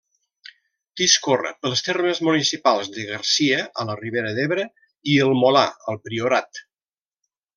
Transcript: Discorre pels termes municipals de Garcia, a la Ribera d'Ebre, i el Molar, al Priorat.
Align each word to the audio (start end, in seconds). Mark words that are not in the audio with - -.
Discorre 1.01 1.49
pels 1.65 1.83
termes 1.87 2.21
municipals 2.29 2.89
de 2.95 3.05
Garcia, 3.11 3.59
a 3.83 3.87
la 3.91 3.97
Ribera 4.01 4.33
d'Ebre, 4.39 4.67
i 5.15 5.19
el 5.27 5.35
Molar, 5.45 5.67
al 5.93 6.01
Priorat. 6.09 6.65